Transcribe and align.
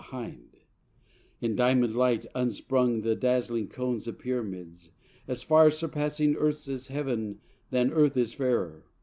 Behind, 0.09 0.57
In 1.41 1.55
diamond 1.55 1.95
light, 1.95 2.25
upsprung 2.33 3.01
the 3.03 3.15
dazzling 3.15 3.67
Cones 3.67 4.07
Of 4.07 4.17
Pyramids, 4.17 4.89
as 5.27 5.43
far 5.43 5.69
surpassing 5.69 6.35
Earth's 6.37 6.67
As 6.67 6.87
Heaven 6.87 7.39
than 7.69 7.91
Earth 7.93 8.17
is 8.17 8.33
fairer. 8.33 8.87